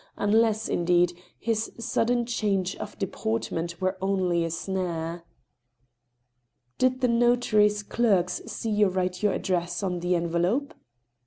unless, 0.17 0.67
indeed, 0.67 1.13
his 1.37 1.71
sudden 1.77 2.25
change 2.25 2.75
of 2.77 2.97
de 2.97 3.05
portment 3.05 3.79
were 3.79 3.99
only 4.01 4.43
a 4.43 4.49
snare. 4.49 5.23
"Did 6.79 7.01
the 7.01 7.07
notary's 7.07 7.83
clerks 7.83 8.41
see 8.47 8.71
you 8.71 8.87
write 8.87 9.21
your 9.21 9.33
address 9.33 9.83
on 9.83 9.99
the 9.99 10.15
envelope 10.15 10.73